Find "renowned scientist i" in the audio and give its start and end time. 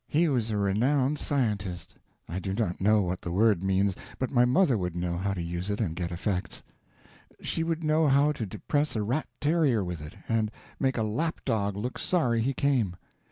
0.57-2.39